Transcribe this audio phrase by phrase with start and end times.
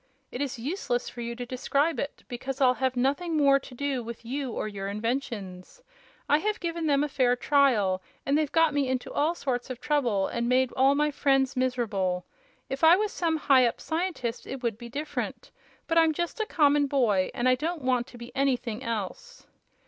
[0.31, 4.01] "It is useless for you to describe it, because I'll have nothing more to do
[4.03, 5.83] with you or your inventions.
[6.27, 9.79] I have given them a fair trial, and they've got me into all sorts of
[9.79, 12.25] trouble and made all my friends miserable.
[12.67, 15.51] If I was some high up scientist it would be different;
[15.85, 19.45] but I'm just a common boy, and I don't want to be anything else."